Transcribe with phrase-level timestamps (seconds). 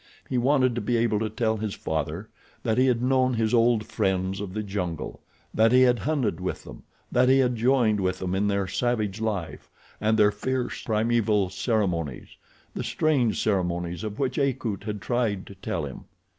[0.27, 2.27] He wanted to be able to tell his father
[2.63, 5.21] that he had known his old friends of the jungle,
[5.53, 6.81] that he had hunted with them,
[7.11, 9.69] that he had joined with them in their savage life,
[9.99, 16.05] and their fierce, primeval ceremonies—the strange ceremonies of which Akut had tried to tell him.